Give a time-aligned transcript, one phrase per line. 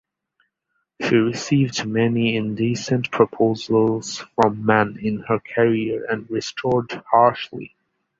[0.99, 7.75] She received many indecent proposals from men in her career and retorted harshly.